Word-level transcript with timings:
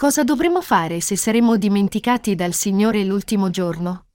Cosa 0.00 0.22
dovremo 0.22 0.62
fare 0.62 1.00
se 1.00 1.16
saremo 1.16 1.56
dimenticati 1.56 2.36
dal 2.36 2.52
Signore 2.52 3.02
l'ultimo 3.02 3.50
giorno? 3.50 4.06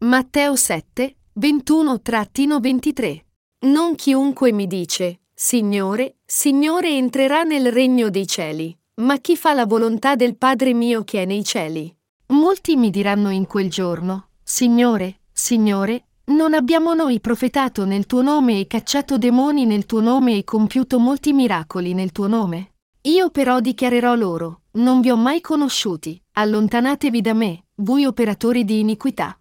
Matteo 0.00 0.56
7, 0.56 1.16
21-23 1.40 3.20
Non 3.60 3.94
chiunque 3.94 4.52
mi 4.52 4.66
dice, 4.66 5.22
Signore, 5.32 6.18
Signore 6.26 6.90
entrerà 6.90 7.44
nel 7.44 7.72
regno 7.72 8.10
dei 8.10 8.26
cieli, 8.26 8.78
ma 8.96 9.16
chi 9.16 9.38
fa 9.38 9.54
la 9.54 9.64
volontà 9.64 10.14
del 10.14 10.36
Padre 10.36 10.74
mio 10.74 11.02
che 11.02 11.22
è 11.22 11.24
nei 11.24 11.42
cieli. 11.42 11.90
Molti 12.26 12.76
mi 12.76 12.90
diranno 12.90 13.30
in 13.30 13.46
quel 13.46 13.70
giorno, 13.70 14.32
Signore, 14.42 15.20
Signore, 15.32 16.08
non 16.30 16.54
abbiamo 16.54 16.94
noi 16.94 17.20
profetato 17.20 17.84
nel 17.84 18.06
tuo 18.06 18.22
nome 18.22 18.60
e 18.60 18.66
cacciato 18.66 19.18
demoni 19.18 19.66
nel 19.66 19.84
tuo 19.84 20.00
nome 20.00 20.36
e 20.36 20.44
compiuto 20.44 20.98
molti 20.98 21.32
miracoli 21.32 21.92
nel 21.92 22.12
tuo 22.12 22.28
nome? 22.28 22.74
Io 23.02 23.30
però 23.30 23.60
dichiarerò 23.60 24.14
loro, 24.14 24.62
non 24.72 25.00
vi 25.00 25.10
ho 25.10 25.16
mai 25.16 25.40
conosciuti, 25.40 26.22
allontanatevi 26.32 27.20
da 27.20 27.34
me, 27.34 27.64
voi 27.76 28.04
operatori 28.04 28.64
di 28.64 28.78
iniquità. 28.78 29.38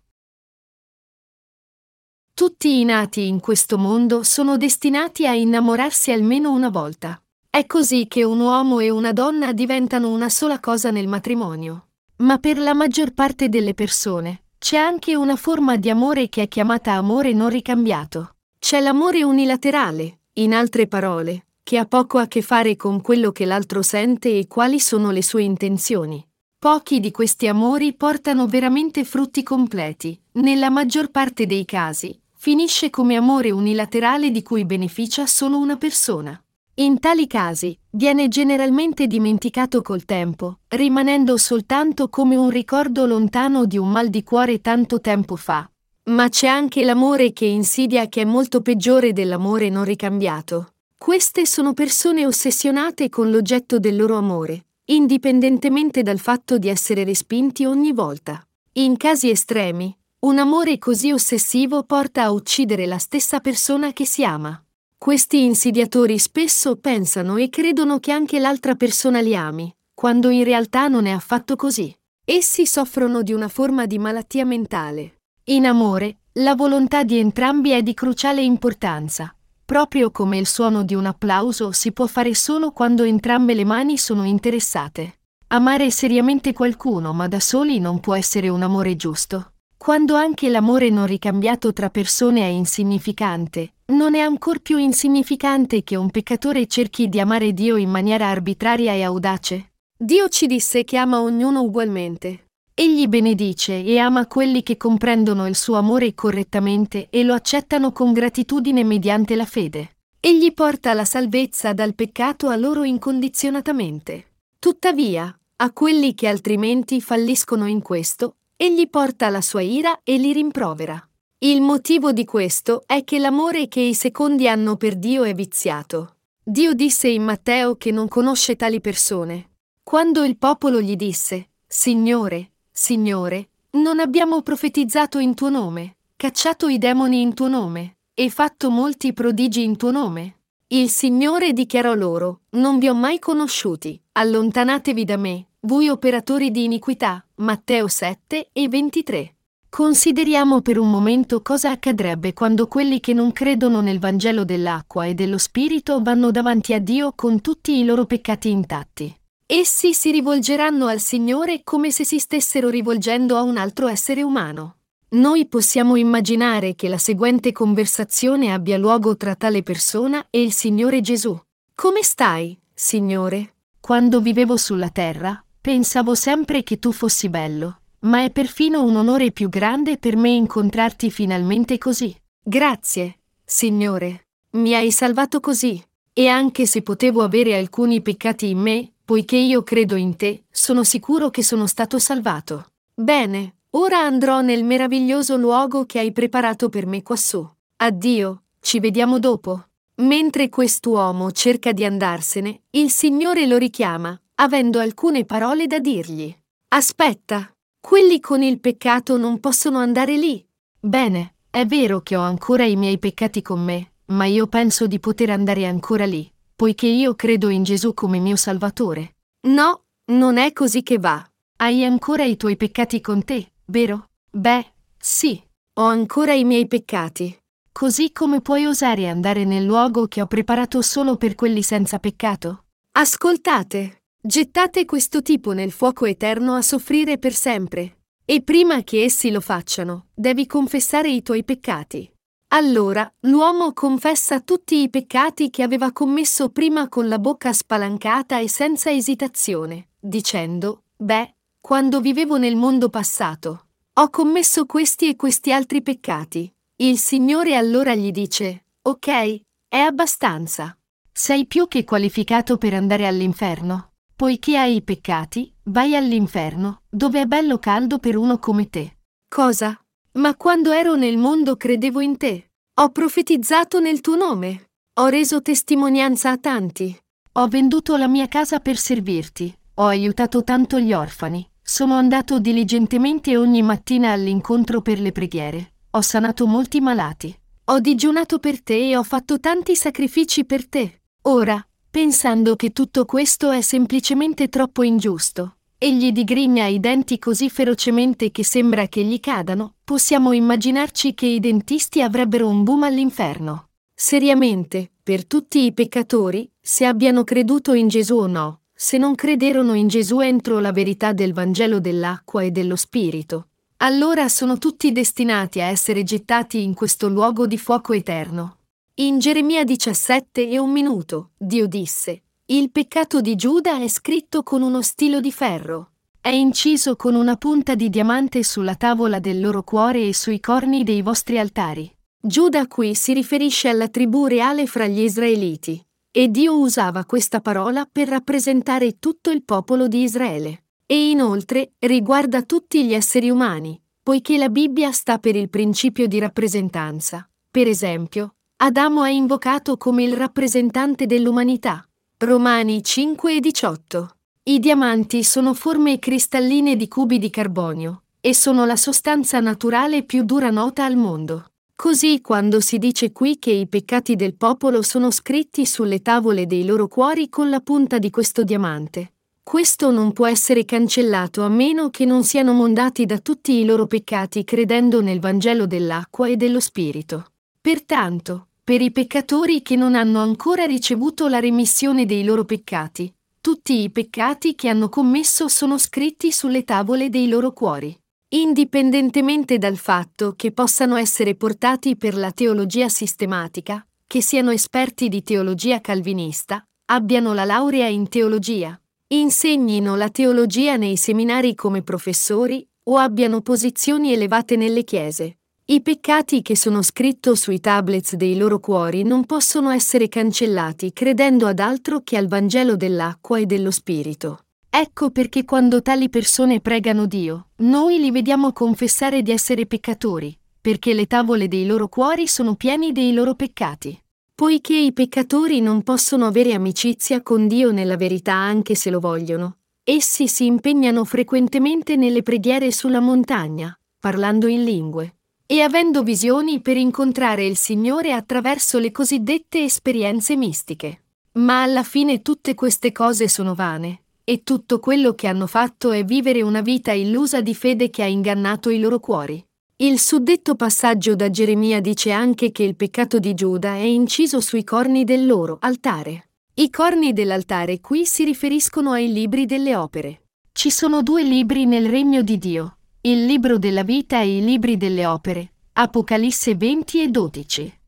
Tutti 2.33 2.80
i 2.80 2.85
nati 2.85 3.27
in 3.27 3.39
questo 3.39 3.77
mondo 3.77 4.23
sono 4.23 4.58
destinati 4.58 5.27
a 5.27 5.33
innamorarsi 5.33 6.11
almeno 6.11 6.52
una 6.52 6.69
volta. 6.69 7.21
È 7.49 7.66
così 7.66 8.08
che 8.08 8.23
un 8.23 8.39
uomo 8.39 8.80
e 8.80 8.89
una 8.89 9.11
donna 9.11 9.52
diventano 9.52 10.09
una 10.09 10.30
sola 10.30 10.59
cosa 10.59 10.89
nel 10.89 11.08
matrimonio. 11.08 11.89
Ma 12.17 12.38
per 12.38 12.58
la 12.58 12.73
maggior 12.73 13.11
parte 13.13 13.49
delle 13.49 13.73
persone, 13.73 14.44
c'è 14.59 14.76
anche 14.76 15.16
una 15.16 15.38
forma 15.38 15.77
di 15.77 15.90
amore 15.90 16.27
che 16.27 16.44
è 16.44 16.48
chiamata 16.49 16.91
amore 16.91 17.31
non 17.31 17.48
ricambiato. 17.48 18.36
C'è 18.59 18.81
l'amore 18.81 19.23
unilaterale, 19.23 20.20
in 20.34 20.54
altre 20.54 20.86
parole, 20.86 21.45
che 21.63 21.77
ha 21.77 21.86
poco 21.86 22.17
a 22.17 22.27
che 22.27 22.41
fare 22.41 22.76
con 22.76 23.00
quello 23.02 23.31
che 23.31 23.45
l'altro 23.45 23.81
sente 23.81 24.38
e 24.38 24.48
quali 24.48 24.81
sono 24.81 25.11
le 25.11 25.23
sue 25.23 25.44
intenzioni. 25.44 26.22
Pochi 26.59 27.00
di 27.00 27.09
questi 27.09 27.48
amori 27.48 27.94
portano 27.94 28.48
veramente 28.48 29.06
frutti 29.06 29.44
completi. 29.44 30.22
Nella 30.33 30.70
maggior 30.70 31.09
parte 31.09 31.45
dei 31.45 31.64
casi, 31.64 32.20
finisce 32.36 32.89
come 32.89 33.16
amore 33.16 33.52
unilaterale 33.52 34.30
di 34.30 34.44
cui 34.44 34.66
beneficia 34.66 35.26
solo 35.26 35.58
una 35.58 35.78
persona. 35.78 36.38
In 36.80 36.99
tali 36.99 37.27
casi, 37.27 37.77
viene 37.89 38.30
generalmente 38.30 39.05
dimenticato 39.05 39.81
col 39.81 40.05
tempo, 40.05 40.59
rimanendo 40.69 41.36
soltanto 41.36 42.08
come 42.08 42.38
un 42.38 42.49
ricordo 42.49 43.05
lontano 43.05 43.66
di 43.66 43.77
un 43.77 43.89
mal 43.89 44.08
di 44.08 44.23
cuore 44.23 44.61
tanto 44.61 45.02
tempo 45.02 45.36
fa. 45.36 45.69
Ma 46.05 46.30
c'è 46.30 46.47
anche 46.47 46.86
l'amore 46.86 47.33
che 47.33 47.44
insidia 47.44 48.08
che 48.08 48.21
è 48.21 48.23
molto 48.23 48.61
peggiore 48.61 49.11
dell'amore 49.11 49.67
non 49.67 49.83
ricambiato. 49.83 50.75
Queste 50.97 51.45
sono 51.45 51.73
persone 51.73 52.25
ossessionate 52.25 53.09
con 53.09 53.30
l'oggetto 53.30 53.77
del 53.77 53.97
loro 53.97 54.16
amore, 54.16 54.67
indipendentemente 54.86 56.02
dal 56.02 56.19
fatto 56.19 56.58
di 56.58 56.69
essere 56.69 57.03
respinti 57.03 57.66
ogni 57.66 57.91
volta. 57.91 58.41
In 58.73 58.95
casi 58.95 59.30
estremi, 59.30 59.93
un 60.19 60.39
amore 60.39 60.77
così 60.77 61.11
ossessivo 61.11 61.83
porta 61.83 62.23
a 62.23 62.31
uccidere 62.31 62.86
la 62.86 62.99
stessa 62.99 63.41
persona 63.41 63.91
che 63.91 64.05
si 64.05 64.23
ama. 64.23 64.64
Questi 65.00 65.45
insidiatori 65.45 66.19
spesso 66.19 66.75
pensano 66.75 67.38
e 67.38 67.47
credono 67.47 68.00
che 68.00 68.11
anche 68.11 68.38
l'altra 68.38 68.75
persona 68.75 69.22
li 69.22 69.33
ami, 69.33 69.73
quando 69.94 70.30
in 70.30 70.44
realtà 70.44 70.89
non 70.89 71.05
è 71.05 71.11
affatto 71.11 71.55
così. 71.55 71.95
Essi 72.25 72.66
soffrono 72.66 73.22
di 73.22 73.31
una 73.31 73.47
forma 73.47 73.86
di 73.86 73.97
malattia 73.97 74.44
mentale. 74.44 75.22
In 75.45 75.66
amore, 75.66 76.17
la 76.33 76.53
volontà 76.53 77.05
di 77.05 77.17
entrambi 77.17 77.70
è 77.70 77.81
di 77.81 77.94
cruciale 77.94 78.42
importanza. 78.42 79.33
Proprio 79.64 80.11
come 80.11 80.38
il 80.38 80.45
suono 80.45 80.83
di 80.83 80.95
un 80.95 81.05
applauso 81.05 81.72
si 81.72 81.94
può 81.94 82.05
fare 82.05 82.36
solo 82.36 82.72
quando 82.72 83.03
entrambe 83.03 83.53
le 83.53 83.64
mani 83.64 83.97
sono 83.97 84.25
interessate. 84.25 85.20
Amare 85.47 85.92
seriamente 85.92 86.52
qualcuno 86.52 87.14
ma 87.14 87.30
da 87.30 87.39
soli 87.39 87.80
non 87.80 88.02
può 88.02 88.16
essere 88.16 88.49
un 88.49 88.64
amore 88.64 88.98
giusto. 88.98 89.54
Quando 89.77 90.16
anche 90.16 90.49
l'amore 90.49 90.89
non 90.89 91.05
ricambiato 91.05 91.71
tra 91.71 91.89
persone 91.89 92.42
è 92.42 92.48
insignificante, 92.48 93.76
non 93.89 94.14
è 94.16 94.20
ancor 94.20 94.60
più 94.60 94.77
insignificante 94.77 95.83
che 95.83 95.95
un 95.95 96.11
peccatore 96.11 96.67
cerchi 96.67 97.10
di 97.10 97.20
amare 97.20 97.54
Dio 97.54 97.76
in 97.76 97.89
maniera 97.89 98.27
arbitraria 98.27 98.94
e 98.94 99.04
audace? 99.04 99.72
Dio 99.98 100.27
ci 100.30 100.48
disse 100.48 100.83
che 100.83 100.98
ama 100.98 101.22
ognuno 101.22 101.61
ugualmente. 101.61 102.45
Egli 102.73 103.08
benedice 103.08 103.83
e 103.83 103.98
ama 103.98 104.28
quelli 104.28 104.64
che 104.64 104.78
comprendono 104.78 105.48
il 105.48 105.55
suo 105.55 105.76
amore 105.76 106.14
correttamente 106.14 107.08
e 107.10 107.23
lo 107.23 107.33
accettano 107.33 107.92
con 107.92 108.14
gratitudine 108.14 108.83
mediante 108.83 109.36
la 109.36 109.45
fede. 109.45 109.98
Egli 110.20 110.54
porta 110.54 110.94
la 110.94 111.05
salvezza 111.05 111.73
dal 111.73 111.95
peccato 111.95 112.48
a 112.48 112.55
loro 112.55 112.83
incondizionatamente. 112.83 114.36
Tuttavia, 114.60 115.38
a 115.58 115.72
quelli 115.72 116.14
che 116.14 116.28
altrimenti 116.28 117.02
falliscono 117.02 117.66
in 117.66 117.82
questo, 117.82 118.36
egli 118.55 118.88
porta 118.89 119.30
la 119.30 119.42
sua 119.42 119.61
ira 119.61 120.02
e 120.04 120.17
li 120.17 120.32
rimprovera. 120.32 121.08
Il 121.42 121.61
motivo 121.61 122.11
di 122.11 122.26
questo 122.26 122.83
è 122.86 123.05
che 123.05 123.17
l'amore 123.17 123.70
che 123.70 123.80
i 123.80 123.94
secondi 123.94 124.50
hanno 124.50 124.76
per 124.76 124.98
Dio 124.98 125.23
è 125.23 125.33
viziato. 125.33 126.16
Dio 126.44 126.73
disse 126.73 127.08
in 127.08 127.23
Matteo 127.23 127.77
che 127.77 127.92
non 127.92 128.10
conosce 128.10 128.57
tali 128.57 128.81
persone. 128.81 129.51
Quando 129.81 130.25
il 130.25 130.38
popolo 130.38 130.81
gli 130.81 130.98
disse, 130.98 131.51
Signore, 131.66 132.51
Signore, 132.69 133.51
non 133.72 134.01
abbiamo 134.01 134.42
profetizzato 134.42 135.18
in 135.19 135.33
tuo 135.33 135.48
nome, 135.48 135.95
cacciato 136.18 136.68
i 136.68 136.78
demoni 136.78 137.22
in 137.22 137.33
tuo 137.33 137.48
nome, 137.48 138.00
e 138.13 138.30
fatto 138.30 138.69
molti 138.69 139.13
prodigi 139.13 139.63
in 139.63 139.78
tuo 139.78 139.92
nome. 139.92 140.39
Il 140.68 140.89
Signore 140.89 141.54
dichiarò 141.54 141.94
loro, 141.94 142.42
Non 142.50 142.80
vi 142.80 142.89
ho 142.89 142.94
mai 142.94 143.18
conosciuti, 143.18 143.98
allontanatevi 144.12 145.06
da 145.06 145.16
me, 145.16 145.45
voi 145.62 145.88
operatori 145.88 146.51
di 146.51 146.66
iniquità. 146.66 147.25
Matteo 147.36 147.88
7 147.88 148.50
e 148.51 148.68
23. 148.68 149.36
Consideriamo 149.69 150.62
per 150.62 150.80
un 150.80 150.89
momento 150.89 151.41
cosa 151.41 151.69
accadrebbe 151.69 152.33
quando 152.33 152.68
quelli 152.68 153.00
che 153.00 153.13
non 153.13 153.31
credono 153.31 153.81
nel 153.81 154.00
Vangelo 154.00 154.44
dell'acqua 154.44 155.06
e 155.06 155.13
dello 155.13 155.38
Spirito 155.38 156.01
vanno 156.01 156.31
davanti 156.31 156.74
a 156.74 156.80
Dio 156.80 157.13
con 157.13 157.39
tutti 157.39 157.77
i 157.77 157.85
loro 157.85 158.06
peccati 158.06 158.50
intatti. 158.50 159.15
Essi 159.45 159.94
si 159.94 160.12
rivolgeranno 160.12 160.88
al 160.88 161.00
Signore 161.00 161.62
come 161.63 161.91
se 161.91 162.03
si 162.03 162.19
stessero 162.19 162.68
rivolgendo 162.69 163.38
a 163.38 163.41
un 163.44 163.57
altro 163.57 163.88
essere 163.88 164.24
umano. 164.24 164.77
Noi 165.12 165.47
possiamo 165.47 165.95
immaginare 165.95 166.75
che 166.75 166.89
la 166.89 166.97
seguente 166.97 167.51
conversazione 167.51 168.51
abbia 168.51 168.77
luogo 168.77 169.18
tra 169.18 169.36
tale 169.36 169.63
persona 169.63 170.27
e 170.30 170.41
il 170.41 170.51
Signore 170.51 171.01
Gesù. 171.01 171.39
Come 171.74 172.03
stai, 172.03 172.59
Signore? 172.74 173.53
Quando 173.80 174.19
vivevo 174.19 174.57
sulla 174.57 174.89
terra, 174.89 175.41
pensavo 175.62 176.15
sempre 176.15 176.63
che 176.63 176.77
tu 176.77 176.91
fossi 176.91 177.30
bello, 177.30 177.80
ma 178.01 178.24
è 178.24 178.31
perfino 178.31 178.83
un 178.83 178.95
onore 178.95 179.31
più 179.31 179.50
grande 179.50 179.98
per 179.98 180.15
me 180.15 180.30
incontrarti 180.30 181.12
finalmente 181.12 181.77
così. 181.77 182.15
Grazie, 182.42 183.19
Signore. 183.44 184.27
Mi 184.51 184.74
hai 184.74 184.92
salvato 184.92 185.39
così. 185.39 185.81
E 186.13 186.27
anche 186.27 186.65
se 186.65 186.81
potevo 186.81 187.21
avere 187.24 187.56
alcuni 187.56 188.01
peccati 188.01 188.50
in 188.50 188.60
me, 188.60 188.92
poiché 189.06 189.38
io 189.38 189.63
credo 189.63 189.95
in 189.95 190.15
te, 190.15 190.44
sono 190.50 190.83
sicuro 190.83 191.30
che 191.30 191.44
sono 191.44 191.65
stato 191.68 191.98
salvato. 192.00 192.71
Bene, 192.94 193.56
ora 193.71 194.00
andrò 194.00 194.42
nel 194.42 194.63
meraviglioso 194.63 195.38
luogo 195.38 195.86
che 195.86 196.00
hai 196.00 196.12
preparato 196.12 196.69
per 196.69 196.86
me 196.86 197.04
quassù. 197.04 197.48
Addio, 197.77 198.44
ci 198.60 198.80
vediamo 198.80 199.19
dopo. 199.19 199.68
Mentre 199.95 200.50
quest'uomo 200.50 201.31
cerca 201.31 201.71
di 201.71 201.86
andarsene, 201.86 202.62
il 202.71 202.89
Signore 202.89 203.45
lo 203.45 203.57
richiama, 203.57 204.19
avendo 204.36 204.80
alcune 204.80 205.25
parole 205.25 205.68
da 205.68 205.80
dirgli. 205.80 206.33
Aspetta, 206.69 207.51
quelli 207.80 208.19
con 208.19 208.44
il 208.44 208.60
peccato 208.60 209.18
non 209.18 209.40
possono 209.40 209.80
andare 209.80 210.18
lì. 210.18 210.45
Bene, 210.80 211.36
è 211.50 211.66
vero 211.66 212.01
che 212.01 212.16
ho 212.16 212.22
ancora 212.22 212.66
i 212.66 212.75
miei 212.75 213.00
peccati 213.00 213.42
con 213.42 213.63
me, 213.63 213.94
ma 214.07 214.25
io 214.25 214.48
penso 214.48 214.88
di 214.88 215.00
poter 215.00 215.30
andare 215.30 215.66
ancora 215.66 216.06
lì, 216.06 216.31
poiché 216.56 216.88
io 216.88 217.16
credo 217.16 217.50
in 217.50 217.64
Gesù 217.64 217.94
come 217.94 218.20
mio 218.20 218.36
Salvatore. 218.36 219.16
No, 219.48 219.84
non 220.12 220.38
è 220.38 220.54
così 220.54 220.84
che 220.84 221.00
va. 221.00 221.28
Hai 221.58 221.84
ancora 221.84 222.24
i 222.24 222.38
tuoi 222.38 222.58
peccati 222.58 223.02
con 223.02 223.24
te, 223.24 223.52
vero? 223.66 224.10
Beh, 224.30 224.66
sì, 224.98 225.42
ho 225.74 225.84
ancora 225.84 226.34
i 226.34 226.44
miei 226.44 226.68
peccati. 226.68 227.38
Così 227.72 228.12
come 228.12 228.42
puoi 228.42 228.66
osare 228.66 229.08
andare 229.08 229.46
nel 229.46 229.64
luogo 229.64 230.08
che 230.08 230.22
ho 230.22 230.28
preparato 230.28 230.82
solo 230.82 231.16
per 231.16 231.36
quelli 231.36 231.62
senza 231.62 231.98
peccato? 231.98 232.66
Ascoltate, 232.92 233.99
gettate 234.21 234.83
questo 234.86 235.21
tipo 235.21 235.54
nel 235.54 235.71
fuoco 235.71 236.06
eterno 236.06 236.56
a 236.56 236.62
soffrire 236.62 237.18
per 237.18 237.33
sempre. 237.33 238.00
E 238.25 238.42
prima 238.42 238.83
che 238.83 239.04
essi 239.04 239.31
lo 239.31 239.39
facciano, 239.39 240.07
devi 240.13 240.45
confessare 240.45 241.10
i 241.10 241.24
tuoi 241.24 241.44
peccati. 241.44 242.12
Allora 242.51 243.12
l'uomo 243.21 243.74
confessa 243.74 244.42
tutti 244.42 244.81
i 244.81 244.89
peccati 244.89 245.50
che 245.50 245.63
aveva 245.63 245.92
commesso 245.92 246.50
prima 246.50 246.89
con 246.89 247.07
la 247.07 247.18
bocca 247.18 247.54
spalancata 247.54 248.39
e 248.39 248.50
senza 248.50 248.92
esitazione, 248.92 249.89
dicendo, 250.00 250.83
Beh, 250.95 251.36
quando 251.62 252.01
vivevo 252.01 252.38
nel 252.38 252.56
mondo 252.56 252.89
passato, 252.89 253.68
ho 253.94 254.10
commesso 254.10 254.65
questi 254.65 255.10
e 255.10 255.15
questi 255.15 255.51
altri 255.51 255.81
peccati, 255.81 256.51
il 256.77 256.98
Signore 256.98 257.56
allora 257.56 257.95
gli 257.95 258.12
dice, 258.12 258.65
Ok, 258.81 259.42
è 259.68 259.77
abbastanza. 259.77 260.75
Sei 261.12 261.45
più 261.45 261.68
che 261.68 261.83
qualificato 261.83 262.57
per 262.57 262.74
andare 262.74 263.06
all'inferno. 263.06 263.88
Poiché 264.19 264.57
hai 264.57 264.75
i 264.75 264.81
peccati, 264.81 265.50
vai 265.68 265.95
all'inferno, 265.95 266.81
dove 266.89 267.21
è 267.21 267.25
bello 267.25 267.57
caldo 267.57 268.00
per 268.00 268.18
uno 268.18 268.38
come 268.38 268.69
te. 268.69 268.98
Cosa? 269.30 269.81
Ma 270.16 270.36
quando 270.36 270.74
ero 270.74 270.95
nel 270.95 271.16
mondo 271.16 271.56
credevo 271.56 272.01
in 272.01 272.18
te. 272.18 272.50
Ho 272.81 272.89
profetizzato 272.89 273.80
nel 273.80 274.01
tuo 274.01 274.18
nome. 274.18 274.71
Ho 275.00 275.07
reso 275.07 275.42
testimonianza 275.42 276.31
a 276.31 276.38
tanti. 276.38 276.94
Ho 277.31 277.48
venduto 277.48 277.95
la 277.95 278.10
mia 278.10 278.27
casa 278.27 278.60
per 278.60 278.75
servirti. 278.75 279.57
Ho 279.75 279.86
aiutato 279.86 280.44
tanto 280.44 280.81
gli 280.81 280.92
orfani. 280.92 281.50
Sono 281.62 281.94
andato 281.94 282.39
diligentemente 282.39 283.38
ogni 283.38 283.62
mattina 283.62 284.12
all'incontro 284.12 284.81
per 284.81 285.00
le 285.00 285.13
preghiere. 285.13 285.75
Ho 285.92 286.01
sanato 286.01 286.45
molti 286.45 286.81
malati. 286.81 287.33
Ho 287.68 287.80
digiunato 287.80 288.39
per 288.39 288.62
te 288.63 288.89
e 288.89 288.98
ho 288.98 289.04
fatto 289.04 289.39
tanti 289.39 289.77
sacrifici 289.77 290.44
per 290.44 290.68
te. 290.68 291.04
Ora, 291.22 291.65
pensando 291.89 292.56
che 292.56 292.71
tutto 292.71 293.06
questo 293.06 293.50
è 293.50 293.62
semplicemente 293.62 294.47
troppo 294.47 294.83
ingiusto, 294.83 295.56
egli 295.77 296.12
digrigna 296.12 296.68
i 296.68 296.80
denti 296.80 297.18
così 297.18 297.50
ferocemente 297.50 298.30
che 298.30 298.44
sembra 298.44 298.88
che 298.88 299.03
gli 299.03 299.19
cadano, 299.19 299.75
possiamo 299.83 300.33
immaginarci 300.33 301.15
che 301.15 301.25
i 301.25 301.39
dentisti 301.39 302.01
avrebbero 302.01 302.47
un 302.47 302.63
boom 302.63 302.83
all'inferno. 302.83 303.69
Seriamente, 303.94 304.91
per 305.01 305.25
tutti 305.25 305.65
i 305.65 305.74
peccatori, 305.74 306.50
se 306.62 306.86
abbiano 306.86 307.24
creduto 307.24 307.74
in 307.74 307.88
Gesù 307.88 308.18
o 308.18 308.27
no, 308.27 308.62
se 308.74 308.97
non 308.97 309.15
crederono 309.15 309.74
in 309.74 309.88
Gesù 309.88 310.19
entro 310.19 310.59
la 310.59 310.71
verità 310.71 311.12
del 311.12 311.33
Vangelo 311.33 311.80
dell'acqua 311.80 312.44
e 312.44 312.51
dello 312.51 312.75
Spirito, 312.75 313.47
allora 313.77 314.30
sono 314.30 314.57
tutti 314.57 314.91
destinati 314.91 315.59
a 315.59 315.65
essere 315.65 316.03
gettati 316.03 316.62
in 316.62 316.75
questo 316.75 317.09
luogo 317.09 317.47
di 317.47 317.57
fuoco 317.57 317.94
eterno. 317.94 318.59
In 319.01 319.19
Geremia 319.19 319.63
17 319.63 320.50
e 320.50 320.60
un 320.60 320.72
minuto, 320.72 321.30
Dio 321.38 321.68
disse, 321.68 322.24
il 322.48 322.69
peccato 322.69 323.22
di 323.22 323.36
Giuda 323.36 323.80
è 323.80 323.88
scritto 323.88 324.44
con 324.44 324.62
uno 324.62 324.81
stilo 324.81 325.22
di 325.22 325.31
ferro. 325.31 325.92
È 326.19 326.28
inciso 326.28 326.98
con 326.98 327.16
una 327.16 327.38
punta 327.38 327.75
di 327.75 327.90
diamante 327.90 328.44
sulla 328.44 328.75
tavola 328.75 329.19
del 329.19 329.40
loro 329.40 329.63
cuore 329.63 330.06
e 330.06 330.13
sui 330.13 330.42
corni 330.42 330.84
dei 330.84 331.01
vostri 331.01 331.40
altari. 331.40 331.90
Giuda 332.19 332.68
qui 332.68 332.94
si 332.94 333.13
riferisce 333.13 333.69
alla 333.69 333.88
tribù 333.88 334.25
reale 334.25 334.66
fra 334.66 334.86
gli 334.86 335.00
israeliti. 335.00 335.81
E 336.12 336.28
Dio 336.28 336.60
usava 336.60 337.06
questa 337.06 337.40
parola 337.40 337.88
per 337.90 338.10
rappresentare 338.10 339.00
tutto 339.00 339.31
il 339.31 339.46
popolo 339.46 339.88
di 339.88 340.04
Israele. 340.04 340.66
E 340.86 341.10
inoltre 341.10 341.72
riguarda 341.80 342.42
tutti 342.42 342.86
gli 342.86 342.94
esseri 342.94 343.30
umani, 343.30 343.81
poiché 344.04 344.38
la 344.38 344.50
Bibbia 344.50 344.92
sta 344.92 345.19
per 345.19 345.38
il 345.38 345.50
principio 345.50 346.06
di 346.06 346.19
rappresentanza. 346.19 347.24
Per 347.50 347.66
esempio, 347.66 348.34
Adamo 348.62 349.06
è 349.06 349.10
invocato 349.10 349.78
come 349.78 350.04
il 350.04 350.18
rappresentante 350.18 351.06
dell'umanità. 351.06 351.82
Romani 352.18 352.84
5 352.84 353.36
e 353.36 353.40
18. 353.40 354.10
I 354.44 354.60
diamanti 354.60 355.24
sono 355.24 355.54
forme 355.54 355.98
cristalline 355.98 356.76
di 356.76 356.90
cubi 356.90 357.20
di 357.20 357.30
carbonio 357.30 358.02
e 358.20 358.34
sono 358.34 358.66
la 358.66 358.76
sostanza 358.76 359.40
naturale 359.40 360.04
più 360.04 360.26
dura 360.26 360.50
nota 360.50 360.84
al 360.84 360.98
mondo. 360.98 361.52
Così 361.74 362.20
quando 362.20 362.60
si 362.60 362.80
dice 362.80 363.14
qui 363.14 363.40
che 363.40 363.52
i 363.52 363.66
peccati 363.66 364.18
del 364.18 364.36
popolo 364.36 364.82
sono 364.82 365.10
scritti 365.10 365.66
sulle 365.66 366.02
tavole 366.02 366.46
dei 366.46 366.66
loro 366.66 366.90
cuori 366.90 367.30
con 367.30 367.50
la 367.50 367.62
punta 367.62 367.98
di 367.98 368.10
questo 368.10 368.44
diamante, 368.44 369.14
questo 369.42 369.90
non 369.90 370.12
può 370.12 370.28
essere 370.28 370.66
cancellato 370.66 371.44
a 371.44 371.48
meno 371.48 371.90
che 371.90 372.04
non 372.04 372.26
siano 372.26 372.52
mondati 372.52 373.06
da 373.06 373.20
tutti 373.20 373.54
i 373.54 373.64
loro 373.64 373.88
peccati 373.88 374.44
credendo 374.44 375.00
nel 375.02 375.22
Vangelo 375.22 375.66
dell'acqua 375.66 376.28
e 376.28 376.36
dello 376.36 376.60
Spirito. 376.60 377.28
Pertanto, 377.62 378.49
per 378.69 378.83
i 378.83 378.92
peccatori 378.92 379.63
che 379.63 379.75
non 379.75 379.95
hanno 379.95 380.21
ancora 380.21 380.66
ricevuto 380.66 381.27
la 381.27 381.39
remissione 381.39 382.06
dei 382.06 382.24
loro 382.24 382.45
peccati, 382.45 383.12
tutti 383.42 383.81
i 383.81 383.89
peccati 383.89 384.54
che 384.54 384.69
hanno 384.69 384.89
commesso 384.89 385.48
sono 385.48 385.80
scritti 385.80 386.31
sulle 386.31 386.63
tavole 386.63 387.10
dei 387.10 387.27
loro 387.27 387.51
cuori 387.51 388.00
indipendentemente 388.31 389.57
dal 389.57 389.77
fatto 389.77 390.33
che 390.36 390.51
possano 390.51 390.98
essere 390.98 391.33
portati 391.33 391.95
per 391.98 392.16
la 392.16 392.31
teologia 392.31 392.88
sistematica, 392.89 393.83
che 394.06 394.21
siano 394.21 394.51
esperti 394.51 395.10
di 395.10 395.24
teologia 395.24 395.81
calvinista, 395.81 396.63
abbiano 396.92 397.33
la 397.33 397.45
laurea 397.45 397.88
in 397.88 398.07
teologia, 398.07 398.80
insegnino 399.07 399.95
la 399.95 400.10
teologia 400.10 400.75
nei 400.75 400.95
seminari 400.95 401.56
come 401.56 401.81
professori 401.81 402.63
o 402.83 402.98
abbiano 402.98 403.42
posizioni 403.42 404.13
elevate 404.13 404.56
nelle 404.56 404.83
chiese. 404.83 405.38
I 405.71 405.81
peccati 405.83 406.42
che 406.42 406.56
sono 406.56 406.81
scritto 406.81 407.36
sui 407.36 407.60
tablets 407.60 408.16
dei 408.16 408.36
loro 408.36 408.57
cuori 408.60 409.04
non 409.04 409.24
possono 409.27 409.69
essere 409.69 410.07
cancellati 410.07 410.92
credendo 410.92 411.45
ad 411.45 411.60
altro 411.60 412.01
che 412.04 412.18
al 412.18 412.27
Vangelo 412.27 412.75
dell'acqua 412.75 413.38
e 413.38 413.45
dello 413.45 413.69
Spirito. 413.69 414.45
Ecco 414.68 415.12
perché 415.12 415.45
quando 415.45 415.83
tali 415.83 416.10
persone 416.10 416.60
pregano 416.60 417.06
Dio, 417.06 417.50
noi 417.57 418.00
li 418.00 418.10
vediamo 418.10 418.51
confessare 418.51 419.21
di 419.21 419.30
essere 419.30 419.68
peccatori, 419.68 420.36
perché 420.60 420.95
le 420.95 421.06
tavole 421.06 421.48
dei 421.48 421.68
loro 421.68 421.88
cuori 421.88 422.25
sono 422.25 422.56
pieni 422.56 422.92
dei 422.92 423.13
loro 423.13 423.36
peccati. 423.36 423.95
Poiché 424.33 424.75
i 424.75 424.92
peccatori 424.92 425.62
non 425.62 425.83
possono 425.83 426.25
avere 426.25 426.54
amicizia 426.54 427.22
con 427.22 427.48
Dio 427.48 427.72
nella 427.72 427.95
verità 427.95 428.33
anche 428.33 428.74
se 428.74 428.89
lo 428.89 429.00
vogliono, 429.00 429.57
essi 429.83 430.27
si 430.27 430.48
impegnano 430.48 431.06
frequentemente 431.06 431.95
nelle 431.95 432.24
preghiere 432.24 432.72
sulla 432.72 433.00
montagna, 433.00 433.80
parlando 434.00 434.48
in 434.48 434.63
lingue, 434.63 435.13
e 435.51 435.62
avendo 435.62 436.04
visioni 436.04 436.62
per 436.62 436.78
incontrare 436.78 437.44
il 437.44 437.57
Signore 437.57 438.12
attraverso 438.13 438.78
le 438.78 438.92
cosiddette 438.92 439.63
esperienze 439.63 440.36
mistiche. 440.36 441.06
Ma 441.40 441.63
alla 441.63 441.81
fine 441.81 442.22
tutte 442.22 442.54
queste 442.54 442.92
cose 442.92 443.28
sono 443.28 443.56
vane, 443.56 444.04
e 444.24 444.44
tutto 444.44 444.78
quello 444.80 445.16
che 445.16 445.25
hanno 445.25 445.48
fatto 445.48 445.90
è 445.90 446.06
vivere 446.06 446.44
una 446.44 446.62
vita 446.62 446.92
illusa 446.92 447.42
di 447.42 447.56
fede 447.56 447.90
che 447.90 448.04
ha 448.04 448.06
ingannato 448.06 448.69
i 448.69 448.80
loro 448.80 449.00
cuori. 449.00 449.44
Il 449.78 449.98
suddetto 449.98 450.54
passaggio 450.54 451.16
da 451.16 451.31
Geremia 451.31 451.81
dice 451.81 452.12
anche 452.12 452.51
che 452.51 452.62
il 452.62 452.75
peccato 452.75 453.18
di 453.18 453.34
Giuda 453.34 453.74
è 453.74 453.80
inciso 453.80 454.42
sui 454.42 454.63
corni 454.63 455.04
del 455.04 455.25
loro 455.25 455.57
altare. 455.62 456.30
I 456.54 456.69
corni 456.69 457.12
dell'altare 457.12 457.80
qui 457.80 458.06
si 458.06 458.24
riferiscono 458.24 458.92
ai 458.92 459.12
libri 459.12 459.48
delle 459.48 459.75
opere. 459.75 460.25
Ci 460.51 460.69
sono 460.69 461.01
due 461.01 461.24
libri 461.24 461.66
nel 461.66 461.90
regno 461.90 462.22
di 462.22 462.38
Dio, 462.38 462.75
il 463.01 463.25
libro 463.25 463.57
della 463.57 463.84
vita 463.84 464.19
e 464.19 464.40
i 464.40 464.44
libri 464.44 464.75
delle 464.75 465.06
opere, 465.06 465.54
Apocalisse 465.72 466.56
20 466.56 467.01
e 467.01 467.07
12. 467.07 467.80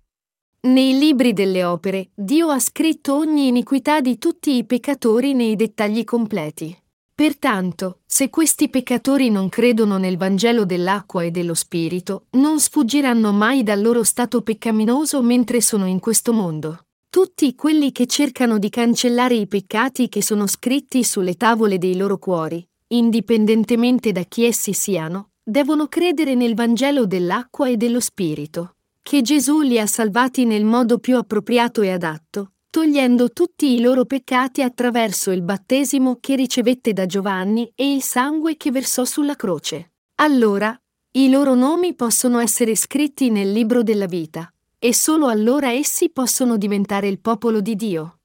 Nei 0.62 0.98
libri 0.98 1.34
delle 1.34 1.66
opere, 1.66 2.12
Dio 2.14 2.48
ha 2.48 2.60
scritto 2.60 3.18
ogni 3.18 3.48
iniquità 3.48 4.00
di 4.00 4.18
tutti 4.18 4.56
i 4.56 4.64
peccatori 4.64 5.34
nei 5.34 5.58
dettagli 5.58 6.06
completi. 6.06 6.74
Pertanto, 7.14 8.00
se 8.06 8.30
questi 8.30 8.70
peccatori 8.70 9.30
non 9.30 9.50
credono 9.50 9.98
nel 9.98 10.16
Vangelo 10.16 10.64
dell'acqua 10.64 11.24
e 11.24 11.32
dello 11.32 11.56
Spirito, 11.56 12.28
non 12.32 12.62
sfuggiranno 12.62 13.34
mai 13.34 13.64
dal 13.64 13.82
loro 13.82 14.04
stato 14.04 14.42
peccaminoso 14.42 15.22
mentre 15.22 15.60
sono 15.60 15.88
in 15.88 16.00
questo 16.00 16.32
mondo. 16.32 16.86
Tutti 17.10 17.54
quelli 17.56 17.92
che 17.92 18.06
cercano 18.06 18.58
di 18.58 18.70
cancellare 18.70 19.36
i 19.36 19.46
peccati 19.46 20.08
che 20.08 20.24
sono 20.24 20.48
scritti 20.48 21.04
sulle 21.04 21.36
tavole 21.36 21.78
dei 21.78 21.98
loro 21.98 22.18
cuori, 22.18 22.66
indipendentemente 22.92 24.12
da 24.12 24.24
chi 24.24 24.46
essi 24.46 24.74
siano, 24.74 25.32
devono 25.44 25.88
credere 25.88 26.36
nel 26.36 26.56
Vangelo 26.56 27.06
dell'acqua 27.06 27.68
e 27.68 27.76
dello 27.76 28.00
Spirito 28.00 28.76
che 29.02 29.22
Gesù 29.22 29.62
li 29.62 29.80
ha 29.80 29.88
salvati 29.88 30.46
nel 30.46 30.64
modo 30.64 31.00
più 31.00 31.18
appropriato 31.18 31.82
e 31.82 31.92
adatto, 31.92 32.54
togliendo 32.70 33.32
tutti 33.32 33.74
i 33.74 33.82
loro 33.82 34.06
peccati 34.06 34.62
attraverso 34.62 35.32
il 35.32 35.42
battesimo 35.42 36.18
che 36.20 36.36
ricevette 36.36 36.94
da 36.94 37.06
Giovanni 37.06 37.70
e 37.76 37.92
il 37.92 38.02
sangue 38.02 38.56
che 38.56 38.72
versò 38.72 39.04
sulla 39.04 39.36
croce. 39.36 39.94
Allora, 40.16 40.80
i 41.14 41.30
loro 41.30 41.56
nomi 41.56 41.96
possono 41.96 42.40
essere 42.40 42.76
scritti 42.76 43.30
nel 43.30 43.52
libro 43.52 43.84
della 43.84 44.06
vita, 44.06 44.50
e 44.80 44.94
solo 44.94 45.28
allora 45.28 45.72
essi 45.72 46.10
possono 46.10 46.58
diventare 46.58 47.08
il 47.08 47.20
popolo 47.20 47.60
di 47.60 47.76
Dio. 47.76 48.20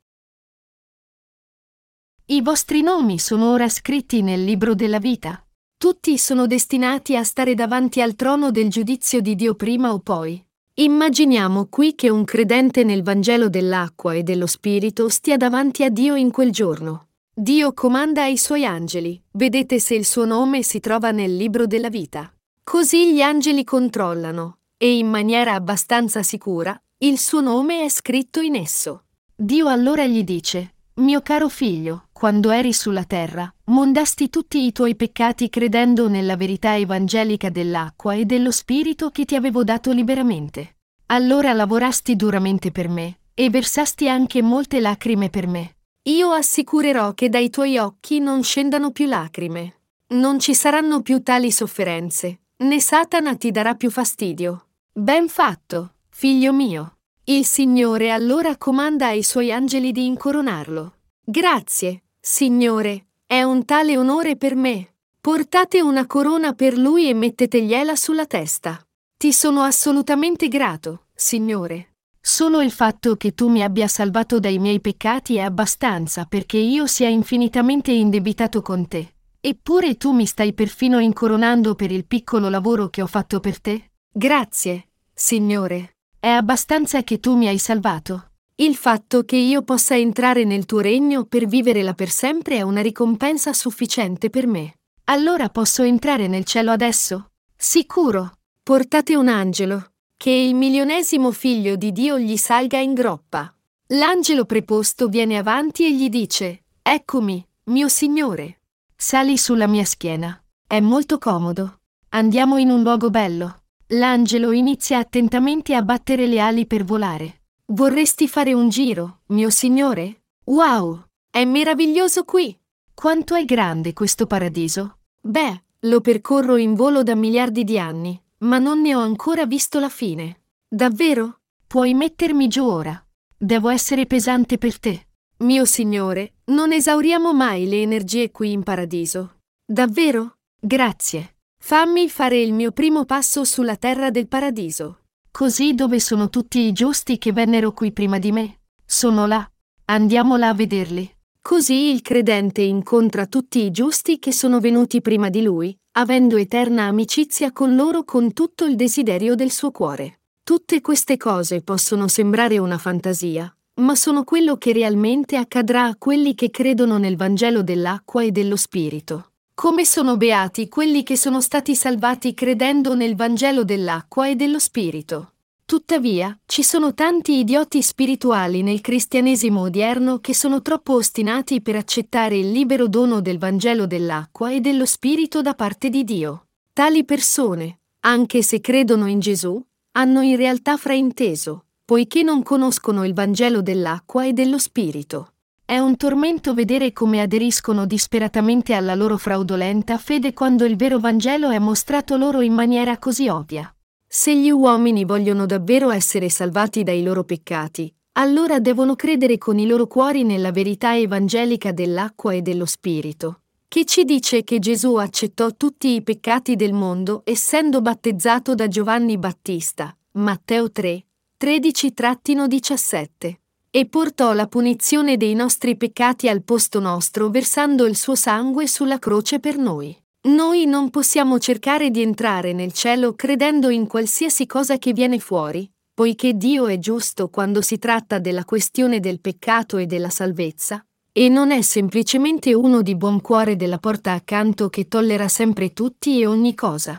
I 2.29 2.43
vostri 2.43 2.83
nomi 2.83 3.21
sono 3.21 3.53
ora 3.53 3.69
scritti 3.69 4.21
nel 4.21 4.43
libro 4.43 4.75
della 4.75 4.99
vita. 4.99 5.41
Tutti 5.77 6.19
sono 6.19 6.49
destinati 6.49 7.15
a 7.15 7.23
stare 7.23 7.55
davanti 7.55 8.01
al 8.01 8.17
trono 8.17 8.51
del 8.51 8.69
giudizio 8.69 9.21
di 9.21 9.37
Dio 9.37 9.55
prima 9.55 9.93
o 9.93 10.01
poi. 10.01 10.45
Immaginiamo 10.75 11.67
qui 11.67 11.95
che 11.95 12.09
un 12.09 12.25
credente 12.25 12.83
nel 12.83 13.05
Vangelo 13.05 13.49
dell'acqua 13.49 14.15
e 14.15 14.25
dello 14.25 14.49
Spirito 14.49 15.09
stia 15.09 15.37
davanti 15.37 15.85
a 15.85 15.89
Dio 15.89 16.17
in 16.17 16.33
quel 16.33 16.51
giorno. 16.51 17.11
Dio 17.33 17.73
comanda 17.73 18.23
ai 18.23 18.39
suoi 18.39 18.65
angeli, 18.67 19.23
vedete 19.35 19.79
se 19.79 19.95
il 19.95 20.05
suo 20.05 20.25
nome 20.25 20.65
si 20.65 20.81
trova 20.81 21.13
nel 21.13 21.37
libro 21.37 21.69
della 21.69 21.91
vita. 21.91 22.35
Così 22.65 23.15
gli 23.15 23.21
angeli 23.21 23.63
controllano, 23.63 24.59
e 24.77 24.97
in 24.97 25.09
maniera 25.09 25.55
abbastanza 25.55 26.25
sicura, 26.25 26.77
il 26.99 27.21
suo 27.21 27.41
nome 27.41 27.85
è 27.85 27.89
scritto 27.89 28.41
in 28.41 28.57
esso. 28.57 29.05
Dio 29.33 29.69
allora 29.69 30.05
gli 30.07 30.25
dice, 30.25 30.73
mio 30.95 31.21
caro 31.21 31.49
figlio, 31.49 32.06
quando 32.17 32.51
eri 32.51 32.73
sulla 32.73 33.05
terra, 33.05 33.55
mondasti 33.65 34.31
tutti 34.31 34.65
i 34.65 34.73
tuoi 34.73 34.97
peccati 34.97 35.51
credendo 35.51 36.09
nella 36.09 36.35
verità 36.35 36.75
evangelica 36.75 37.51
dell'acqua 37.51 38.15
e 38.15 38.25
dello 38.25 38.51
Spirito 38.51 39.11
che 39.11 39.27
ti 39.27 39.35
avevo 39.35 39.65
dato 39.65 39.93
liberamente. 39.93 40.79
Allora 41.09 41.53
lavorasti 41.53 42.17
duramente 42.17 42.73
per 42.73 42.89
me, 42.89 43.19
e 43.35 43.51
versasti 43.51 44.09
anche 44.09 44.41
molte 44.41 44.81
lacrime 44.81 45.29
per 45.29 45.47
me. 45.47 45.77
Io 46.05 46.31
assicurerò 46.31 47.13
che 47.13 47.29
dai 47.29 47.51
tuoi 47.51 47.77
occhi 47.77 48.19
non 48.19 48.43
scendano 48.43 48.93
più 48.93 49.05
lacrime. 49.05 49.81
Non 50.15 50.39
ci 50.39 50.55
saranno 50.55 51.03
più 51.03 51.23
tali 51.23 51.53
sofferenze, 51.53 52.45
né 52.63 52.81
Satana 52.81 53.37
ti 53.37 53.51
darà 53.51 53.75
più 53.75 53.91
fastidio. 53.91 54.69
Ben 54.91 55.29
fatto, 55.29 55.97
figlio 56.09 56.55
mio. 56.55 56.97
Il 57.25 57.45
Signore 57.45 58.11
allora 58.11 58.57
comanda 58.57 59.09
ai 59.09 59.23
suoi 59.23 59.53
angeli 59.53 59.93
di 59.93 60.07
incoronarlo. 60.07 60.95
Grazie, 61.23 62.05
Signore, 62.29 63.07
è 63.25 63.45
un 63.45 63.65
tale 63.65 63.97
onore 63.97 64.35
per 64.37 64.57
me. 64.57 64.95
Portate 65.21 65.81
una 65.81 66.09
corona 66.09 66.55
per 66.55 66.77
lui 66.77 67.09
e 67.09 67.15
mettetegliela 67.15 67.95
sulla 67.95 68.27
testa. 68.27 68.85
Ti 69.17 69.33
sono 69.33 69.63
assolutamente 69.63 70.49
grato, 70.49 71.05
Signore. 71.15 71.95
Solo 72.21 72.63
il 72.63 72.73
fatto 72.73 73.15
che 73.15 73.33
tu 73.33 73.49
mi 73.49 73.63
abbia 73.63 73.87
salvato 73.87 74.41
dai 74.41 74.59
miei 74.59 74.81
peccati 74.81 75.37
è 75.37 75.43
abbastanza 75.43 76.25
perché 76.25 76.57
io 76.57 76.89
sia 76.89 77.07
infinitamente 77.07 77.93
indebitato 77.93 78.61
con 78.61 78.89
te. 78.89 79.15
Eppure 79.41 79.97
tu 79.97 80.11
mi 80.11 80.27
stai 80.27 80.53
perfino 80.53 80.99
incoronando 80.99 81.77
per 81.77 81.93
il 81.93 82.07
piccolo 82.07 82.49
lavoro 82.49 82.89
che 82.89 83.03
ho 83.03 83.07
fatto 83.07 83.39
per 83.39 83.61
te? 83.61 83.93
Grazie, 84.11 84.89
Signore. 85.15 85.99
È 86.19 86.29
abbastanza 86.29 87.05
che 87.05 87.21
tu 87.21 87.37
mi 87.37 87.47
hai 87.47 87.59
salvato. 87.59 88.31
Il 88.59 88.75
fatto 88.75 89.23
che 89.25 89.37
io 89.37 89.61
possa 89.61 89.99
entrare 89.99 90.45
nel 90.45 90.65
tuo 90.65 90.81
regno 90.81 91.27
per 91.27 91.47
vivere 91.47 91.83
là 91.83 91.93
per 91.93 92.09
sempre 92.09 92.57
è 92.57 92.63
una 92.63 92.81
ricompensa 92.81 93.53
sufficiente 93.53 94.31
per 94.31 94.47
me. 94.47 94.79
Allora 95.05 95.51
posso 95.51 95.83
entrare 95.83 96.27
nel 96.27 96.47
cielo 96.47 96.71
adesso? 96.71 97.33
Sicuro. 97.55 98.39
Portate 98.63 99.15
un 99.15 99.29
angelo, 99.29 99.93
che 100.17 100.31
il 100.31 100.55
milionesimo 100.55 101.33
figlio 101.33 101.77
di 101.77 101.93
Dio 101.93 102.19
gli 102.19 102.39
salga 102.39 102.79
in 102.79 102.95
groppa. 102.95 103.55
L'angelo 103.89 104.47
preposto 104.47 105.09
viene 105.09 105.37
avanti 105.37 105.85
e 105.85 105.95
gli 105.95 106.09
dice, 106.09 106.63
Eccomi, 106.81 107.47
mio 107.65 107.89
Signore. 107.89 108.63
Sali 108.97 109.37
sulla 109.37 109.67
mia 109.67 109.85
schiena. 109.85 110.43
È 110.67 110.81
molto 110.81 111.19
comodo. 111.19 111.81
Andiamo 112.09 112.57
in 112.57 112.71
un 112.71 112.81
luogo 112.81 113.11
bello. 113.11 113.65
L'angelo 113.89 114.51
inizia 114.51 114.97
attentamente 114.97 115.75
a 115.75 115.83
battere 115.83 116.27
le 116.27 116.41
ali 116.41 116.67
per 116.67 116.85
volare. 116.85 117.43
Vorresti 117.69 118.29
fare 118.29 118.53
un 118.53 118.69
giro, 118.69 119.23
mio 119.27 119.51
signore? 119.51 120.23
Wow! 120.45 121.03
È 121.29 121.45
meraviglioso 121.45 122.23
qui! 122.23 122.57
Quanto 122.95 123.35
è 123.35 123.45
grande 123.45 123.93
questo 123.93 124.27
paradiso? 124.27 124.99
Beh, 125.21 125.63
lo 125.81 126.01
percorro 126.01 126.55
in 126.59 126.75
volo 126.75 127.03
da 127.03 127.17
miliardi 127.17 127.65
di 127.65 127.77
anni, 127.77 128.23
ma 128.39 128.59
non 128.59 128.83
ne 128.83 128.95
ho 128.95 129.01
ancora 129.01 129.47
visto 129.47 129.81
la 129.81 129.89
fine. 129.89 130.43
Davvero? 130.69 131.41
Puoi 131.67 131.93
mettermi 131.95 132.47
giù 132.47 132.65
ora. 132.65 133.05
Devo 133.37 133.69
essere 133.69 134.07
pesante 134.07 134.59
per 134.59 134.79
te. 134.79 135.07
Mio 135.39 135.65
signore, 135.65 136.35
non 136.47 136.73
esauriamo 136.73 137.35
mai 137.35 137.67
le 137.69 137.83
energie 137.83 138.31
qui 138.31 138.53
in 138.53 138.63
paradiso. 138.63 139.41
Davvero? 139.65 140.37
Grazie. 140.61 141.39
Fammi 141.59 142.09
fare 142.09 142.41
il 142.41 142.53
mio 142.53 142.71
primo 142.71 143.05
passo 143.05 143.43
sulla 143.43 143.75
terra 143.75 144.11
del 144.11 144.29
paradiso. 144.29 145.01
Così 145.37 145.75
dove 145.75 146.01
sono 146.01 146.31
tutti 146.31 146.61
i 146.61 146.73
giusti 146.73 147.19
che 147.19 147.31
vennero 147.31 147.73
qui 147.73 147.93
prima 147.93 148.19
di 148.19 148.33
me? 148.33 148.61
Sono 148.87 149.27
là. 149.27 149.47
Andiamo 149.85 150.39
là 150.39 150.49
a 150.49 150.55
vederli. 150.55 151.15
Così 151.43 151.91
il 151.91 152.01
credente 152.01 152.63
incontra 152.63 153.27
tutti 153.27 153.63
i 153.63 153.71
giusti 153.71 154.19
che 154.19 154.33
sono 154.33 154.61
venuti 154.61 155.03
prima 155.03 155.29
di 155.29 155.43
lui, 155.43 155.77
avendo 155.99 156.39
eterna 156.39 156.85
amicizia 156.85 157.53
con 157.53 157.77
loro 157.77 158.03
con 158.05 158.33
tutto 158.33 158.65
il 158.65 158.77
desiderio 158.77 159.35
del 159.35 159.51
suo 159.51 159.71
cuore. 159.73 160.21
Tutte 160.43 160.81
queste 160.81 161.19
cose 161.19 161.61
possono 161.61 162.09
sembrare 162.09 162.57
una 162.57 162.79
fantasia, 162.79 163.55
ma 163.83 163.95
sono 163.95 164.25
quello 164.25 164.57
che 164.57 164.73
realmente 164.73 165.37
accadrà 165.37 165.85
a 165.85 165.97
quelli 165.97 166.35
che 166.35 166.49
credono 166.49 166.97
nel 166.97 167.19
Vangelo 167.19 167.63
dell'acqua 167.63 168.23
e 168.23 168.31
dello 168.31 168.57
Spirito. 168.57 169.33
Come 169.59 169.87
sono 169.87 170.19
beati 170.19 170.69
quelli 170.69 171.03
che 171.03 171.17
sono 171.17 171.41
stati 171.41 171.75
salvati 171.75 172.35
credendo 172.35 172.95
nel 172.95 173.17
Vangelo 173.17 173.65
dell'acqua 173.65 174.29
e 174.29 174.37
dello 174.37 174.59
Spirito. 174.59 175.33
Tuttavia, 175.65 176.39
ci 176.45 176.63
sono 176.63 176.93
tanti 176.93 177.39
idioti 177.39 177.81
spirituali 177.81 178.61
nel 178.61 178.83
cristianesimo 178.83 179.63
odierno 179.63 180.19
che 180.19 180.35
sono 180.35 180.61
troppo 180.61 180.93
ostinati 180.97 181.63
per 181.63 181.77
accettare 181.77 182.37
il 182.37 182.51
libero 182.51 182.87
dono 182.87 183.23
del 183.23 183.39
Vangelo 183.39 183.87
dell'acqua 183.87 184.53
e 184.53 184.61
dello 184.61 184.85
Spirito 184.85 185.41
da 185.41 185.55
parte 185.55 185.89
di 185.89 186.05
Dio. 186.05 186.49
Tali 186.75 187.07
persone, 187.07 187.79
anche 188.01 188.43
se 188.43 188.61
credono 188.61 189.07
in 189.07 189.21
Gesù, 189.21 189.59
hanno 189.93 190.21
in 190.21 190.37
realtà 190.37 190.77
frainteso, 190.77 191.65
poiché 191.83 192.23
non 192.23 192.43
conoscono 192.43 193.07
il 193.07 193.15
Vangelo 193.15 193.63
dell'acqua 193.63 194.27
e 194.27 194.35
dello 194.35 194.59
Spirito. 194.59 195.31
È 195.69 195.79
un 195.79 195.97
tormento 195.97 196.55
vedere 196.55 196.93
come 196.93 197.21
aderiscono 197.21 197.87
disperatamente 197.87 198.73
alla 198.73 198.95
loro 198.95 199.17
fraudolenta 199.17 199.99
fede 199.99 200.33
quando 200.33 200.65
il 200.65 200.77
vero 200.77 201.01
Vangelo 201.01 201.51
è 201.51 201.59
mostrato 201.59 202.17
loro 202.17 202.41
in 202.41 202.53
maniera 202.53 202.99
così 202.99 203.27
ovvia. 203.27 203.69
Se 204.07 204.33
gli 204.37 204.49
uomini 204.49 205.05
vogliono 205.05 205.45
davvero 205.45 205.91
essere 205.91 206.29
salvati 206.29 206.85
dai 206.85 207.03
loro 207.03 207.25
peccati, 207.25 207.93
allora 208.13 208.61
devono 208.61 208.95
credere 208.95 209.39
con 209.39 209.59
i 209.59 209.67
loro 209.67 209.89
cuori 209.89 210.23
nella 210.23 210.53
verità 210.53 210.97
evangelica 210.97 211.73
dell'acqua 211.73 212.33
e 212.33 212.43
dello 212.43 212.65
Spirito, 212.65 213.41
che 213.67 213.85
ci 213.85 214.05
dice 214.05 214.45
che 214.45 214.61
Gesù 214.61 214.95
accettò 214.95 215.51
tutti 215.51 215.95
i 215.97 216.03
peccati 216.05 216.55
del 216.55 216.75
mondo 216.75 217.23
essendo 217.25 217.81
battezzato 217.81 218.55
da 218.55 218.69
Giovanni 218.69 219.19
Battista, 219.19 219.93
Matteo 220.13 220.71
3, 220.71 221.05
13-17 221.43 223.39
e 223.77 223.85
portò 223.85 224.33
la 224.33 224.47
punizione 224.47 225.19
dei 225.19 225.35
nostri 225.35 225.77
peccati 225.77 226.31
al 226.31 226.43
posto 226.43 226.81
nostro 226.81 227.29
versando 227.29 227.85
il 227.85 227.95
suo 227.95 228.15
sangue 228.15 228.67
sulla 228.67 228.99
croce 228.99 229.39
per 229.39 229.59
noi. 229.59 229.95
Noi 230.29 230.65
non 230.65 230.89
possiamo 230.89 231.39
cercare 231.39 231.91
di 231.91 232.01
entrare 232.01 232.55
nel 232.55 232.73
cielo 232.73 233.13
credendo 233.13 233.69
in 233.69 233.87
qualsiasi 233.87 234.47
cosa 234.47 234.79
che 234.79 234.95
viene 234.95 235.19
fuori, 235.19 235.71
poiché 235.93 236.33
Dio 236.39 236.69
è 236.69 236.79
giusto 236.79 237.29
quando 237.29 237.61
si 237.61 237.79
tratta 237.79 238.19
della 238.19 238.47
questione 238.47 238.99
del 238.99 239.21
peccato 239.21 239.77
e 239.77 239.85
della 239.85 240.09
salvezza, 240.09 240.83
e 241.13 241.29
non 241.29 241.51
è 241.51 241.61
semplicemente 241.61 242.55
uno 242.55 242.81
di 242.81 242.97
buon 242.97 243.21
cuore 243.21 243.57
della 243.57 243.79
porta 243.79 244.13
accanto 244.13 244.71
che 244.71 244.89
tollera 244.89 245.29
sempre 245.29 245.75
tutti 245.75 246.19
e 246.19 246.25
ogni 246.27 246.55
cosa. 246.55 246.99